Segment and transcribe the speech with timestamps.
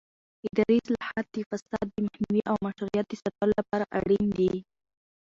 [0.47, 4.53] اداري اصلاحات د فساد د مخنیوي او مشروعیت د ساتلو لپاره اړین دي